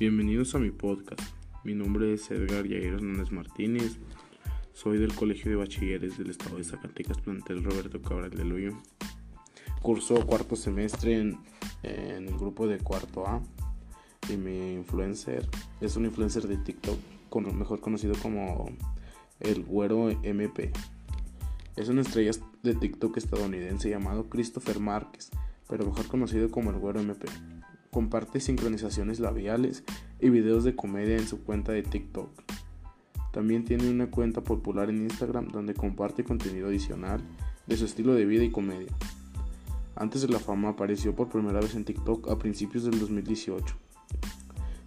Bienvenidos 0.00 0.54
a 0.54 0.58
mi 0.58 0.70
podcast. 0.70 1.20
Mi 1.62 1.74
nombre 1.74 2.14
es 2.14 2.30
Edgar 2.30 2.66
Yair 2.66 2.94
Hernández 2.94 3.30
Martínez. 3.32 3.98
Soy 4.72 4.96
del 4.96 5.14
Colegio 5.14 5.50
de 5.50 5.58
Bachilleres 5.58 6.16
del 6.16 6.30
Estado 6.30 6.56
de 6.56 6.64
Zacatecas, 6.64 7.20
plantel 7.20 7.62
Roberto 7.62 8.00
Cabral 8.00 8.30
de 8.30 8.46
Luyo. 8.46 8.78
Curso 9.82 10.26
cuarto 10.26 10.56
semestre 10.56 11.20
en, 11.20 11.38
el 11.82 12.34
grupo 12.38 12.66
de 12.66 12.78
cuarto 12.78 13.26
A. 13.26 13.42
Y 14.30 14.38
mi 14.38 14.72
influencer 14.72 15.46
es 15.82 15.96
un 15.96 16.06
influencer 16.06 16.48
de 16.48 16.56
TikTok, 16.56 16.98
con, 17.28 17.58
mejor 17.58 17.80
conocido 17.80 18.14
como 18.22 18.70
el 19.38 19.64
Güero 19.64 20.08
MP. 20.08 20.72
Es 21.76 21.90
una 21.90 22.00
estrella 22.00 22.30
de 22.62 22.74
TikTok 22.74 23.18
estadounidense 23.18 23.90
llamado 23.90 24.30
Christopher 24.30 24.80
Márquez, 24.80 25.30
pero 25.68 25.84
mejor 25.84 26.06
conocido 26.06 26.50
como 26.50 26.70
el 26.70 26.78
Güero 26.78 27.00
MP. 27.00 27.28
Comparte 27.90 28.40
sincronizaciones 28.40 29.20
labiales 29.20 29.84
y 30.20 30.30
videos 30.30 30.64
de 30.64 30.76
comedia 30.76 31.16
en 31.16 31.26
su 31.26 31.42
cuenta 31.42 31.72
de 31.72 31.82
TikTok. 31.82 32.30
También 33.32 33.64
tiene 33.64 33.88
una 33.88 34.10
cuenta 34.10 34.42
popular 34.42 34.90
en 34.90 35.02
Instagram 35.02 35.48
donde 35.48 35.74
comparte 35.74 36.24
contenido 36.24 36.68
adicional 36.68 37.20
de 37.66 37.76
su 37.76 37.84
estilo 37.84 38.14
de 38.14 38.26
vida 38.26 38.44
y 38.44 38.50
comedia. 38.50 38.92
Antes 39.94 40.22
de 40.22 40.28
la 40.28 40.38
fama 40.38 40.70
apareció 40.70 41.14
por 41.14 41.28
primera 41.28 41.60
vez 41.60 41.74
en 41.74 41.84
TikTok 41.84 42.30
a 42.30 42.38
principios 42.38 42.84
del 42.84 42.98
2018. 42.98 43.76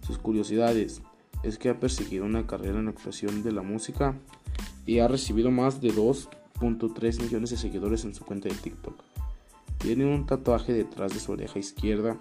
Sus 0.06 0.18
curiosidades 0.18 1.02
es 1.42 1.58
que 1.58 1.68
ha 1.68 1.78
perseguido 1.78 2.24
una 2.24 2.46
carrera 2.46 2.80
en 2.80 2.88
actuación 2.88 3.42
de 3.42 3.52
la 3.52 3.62
música 3.62 4.18
y 4.86 4.98
ha 4.98 5.08
recibido 5.08 5.50
más 5.50 5.80
de 5.80 5.92
2.3 5.92 7.22
millones 7.22 7.50
de 7.50 7.56
seguidores 7.56 8.04
en 8.04 8.14
su 8.14 8.24
cuenta 8.24 8.48
de 8.48 8.54
TikTok. 8.54 8.94
Tiene 9.78 10.06
un 10.06 10.26
tatuaje 10.26 10.72
detrás 10.72 11.12
de 11.14 11.20
su 11.20 11.32
oreja 11.32 11.58
izquierda 11.58 12.18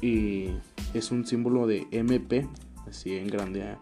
y 0.00 0.50
es 0.94 1.10
un 1.10 1.26
símbolo 1.26 1.66
de 1.66 1.86
MP, 1.90 2.46
así 2.88 3.16
en 3.16 3.28
grande, 3.28 3.76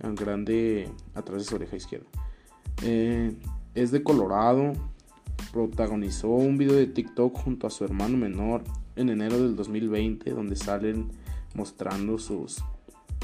en 0.00 0.14
grande 0.14 0.90
atrás 1.14 1.38
de 1.38 1.44
su 1.44 1.54
oreja 1.54 1.76
izquierda. 1.76 2.06
Eh, 2.82 3.34
es 3.74 3.90
de 3.90 4.02
Colorado, 4.02 4.72
protagonizó 5.52 6.28
un 6.28 6.58
video 6.58 6.74
de 6.74 6.86
TikTok 6.86 7.36
junto 7.36 7.66
a 7.66 7.70
su 7.70 7.84
hermano 7.84 8.16
menor 8.16 8.62
en 8.96 9.08
enero 9.08 9.40
del 9.40 9.56
2020 9.56 10.30
donde 10.32 10.56
salen 10.56 11.08
mostrando 11.54 12.18
sus, 12.18 12.62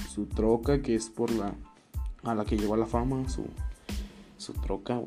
su 0.09 0.27
troca 0.27 0.81
que 0.81 0.95
es 0.95 1.11
por 1.11 1.31
la 1.31 1.55
a 2.23 2.35
la 2.35 2.45
que 2.45 2.57
llevó 2.57 2.75
a 2.75 2.79
la 2.79 2.87
fama 2.87 3.29
su, 3.29 3.45
su 4.39 4.55
troca 4.55 5.03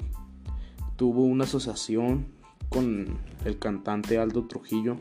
tuvo 0.98 1.24
una 1.24 1.46
asociación 1.46 2.28
con 2.70 3.18
el 3.44 3.58
cantante 3.58 4.20
Aldo 4.20 4.46
Trujillo 4.46 4.98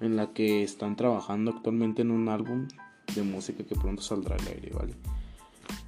en 0.00 0.16
la 0.16 0.32
que 0.32 0.62
están 0.62 0.96
trabajando 0.96 1.50
actualmente 1.52 2.02
en 2.02 2.10
un 2.10 2.28
álbum 2.28 2.66
de 3.14 3.22
música 3.22 3.64
que 3.64 3.74
pronto 3.74 4.02
saldrá 4.02 4.36
al 4.36 4.46
aire, 4.48 4.72
¿vale? 4.74 4.94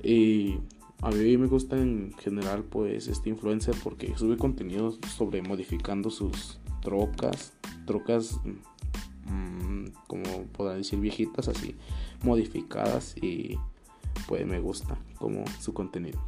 Y 0.02 0.58
a 1.00 1.10
mí 1.10 1.36
me 1.36 1.46
gusta 1.46 1.76
en 1.76 2.12
general 2.18 2.64
pues 2.64 3.08
este 3.08 3.30
influencer 3.30 3.74
porque 3.82 4.16
sube 4.16 4.36
contenido 4.36 4.96
sobre 5.16 5.42
modificando 5.42 6.10
sus 6.10 6.58
trocas, 6.80 7.52
trocas 7.86 8.40
mmm, 9.26 9.86
como 10.06 10.44
podrán 10.52 10.78
decir 10.78 11.00
viejitas 11.00 11.48
así, 11.48 11.74
modificadas 12.22 13.16
y 13.16 13.58
pues 14.28 14.46
me 14.46 14.60
gusta 14.60 14.98
como 15.18 15.44
su 15.60 15.72
contenido. 15.72 16.20